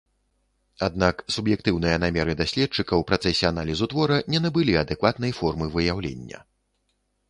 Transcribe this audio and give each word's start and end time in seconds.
Аднак 0.87 1.15
суб'ектыўныя 1.35 2.01
намеры 2.05 2.33
даследчыка 2.41 2.87
ў 2.97 3.03
працэсе 3.13 3.45
аналізу 3.53 3.85
твора 3.95 4.21
не 4.33 4.39
набылі 4.49 4.73
адэкватнай 4.85 5.31
формы 5.43 5.75
выяўлення. 5.79 6.39